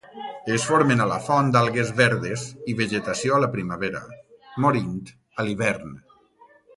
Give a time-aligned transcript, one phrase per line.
[0.53, 4.01] Es formen a la font algues verdes i vegetació a la primavera,
[4.65, 4.97] morint
[5.43, 5.93] a l'hivern.